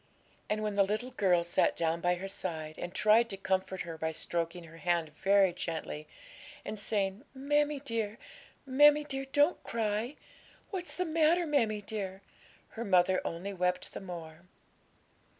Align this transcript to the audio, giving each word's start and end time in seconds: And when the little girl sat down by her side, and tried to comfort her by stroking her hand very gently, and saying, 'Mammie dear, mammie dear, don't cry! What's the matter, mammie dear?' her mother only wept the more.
And 0.49 0.63
when 0.63 0.73
the 0.73 0.81
little 0.81 1.11
girl 1.11 1.43
sat 1.43 1.75
down 1.75 2.01
by 2.01 2.15
her 2.15 2.27
side, 2.27 2.79
and 2.79 2.91
tried 2.91 3.29
to 3.29 3.37
comfort 3.37 3.81
her 3.81 3.99
by 3.99 4.11
stroking 4.11 4.63
her 4.63 4.77
hand 4.77 5.09
very 5.09 5.53
gently, 5.53 6.07
and 6.65 6.79
saying, 6.79 7.23
'Mammie 7.35 7.81
dear, 7.81 8.17
mammie 8.65 9.03
dear, 9.03 9.25
don't 9.25 9.63
cry! 9.63 10.15
What's 10.71 10.95
the 10.95 11.05
matter, 11.05 11.45
mammie 11.45 11.83
dear?' 11.83 12.23
her 12.69 12.83
mother 12.83 13.21
only 13.23 13.53
wept 13.53 13.93
the 13.93 14.01
more. 14.01 14.39